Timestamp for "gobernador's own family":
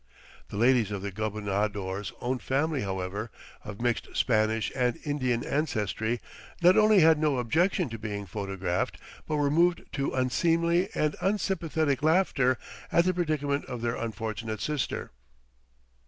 1.11-2.81